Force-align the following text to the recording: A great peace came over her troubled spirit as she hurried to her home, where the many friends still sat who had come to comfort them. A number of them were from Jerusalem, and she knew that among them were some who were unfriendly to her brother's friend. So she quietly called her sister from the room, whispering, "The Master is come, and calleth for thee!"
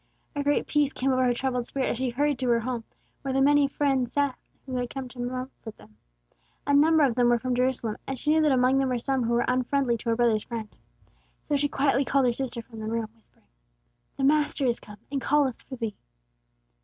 A 0.35 0.41
great 0.41 0.65
peace 0.65 0.91
came 0.93 1.11
over 1.13 1.23
her 1.23 1.31
troubled 1.31 1.67
spirit 1.67 1.89
as 1.89 1.97
she 1.99 2.09
hurried 2.09 2.39
to 2.39 2.49
her 2.49 2.61
home, 2.61 2.83
where 3.21 3.35
the 3.35 3.39
many 3.39 3.67
friends 3.67 4.09
still 4.13 4.29
sat 4.29 4.35
who 4.65 4.75
had 4.77 4.89
come 4.89 5.07
to 5.09 5.29
comfort 5.29 5.77
them. 5.77 5.95
A 6.65 6.73
number 6.73 7.03
of 7.03 7.13
them 7.13 7.29
were 7.29 7.37
from 7.37 7.53
Jerusalem, 7.53 7.97
and 8.07 8.17
she 8.17 8.31
knew 8.31 8.41
that 8.41 8.51
among 8.51 8.79
them 8.79 8.89
were 8.89 8.97
some 8.97 9.21
who 9.21 9.33
were 9.33 9.45
unfriendly 9.47 9.97
to 9.97 10.09
her 10.09 10.15
brother's 10.15 10.43
friend. 10.45 10.75
So 11.47 11.55
she 11.55 11.67
quietly 11.67 12.03
called 12.03 12.25
her 12.25 12.33
sister 12.33 12.63
from 12.63 12.79
the 12.79 12.87
room, 12.87 13.09
whispering, 13.15 13.45
"The 14.17 14.23
Master 14.23 14.65
is 14.65 14.79
come, 14.79 14.97
and 15.11 15.21
calleth 15.21 15.61
for 15.61 15.75
thee!" 15.75 15.95